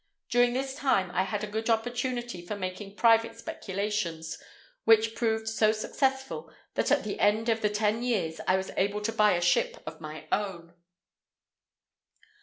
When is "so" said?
5.47-5.71